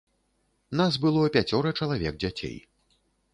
[0.79, 2.57] Нас было пяцёра чалавек дзяцей.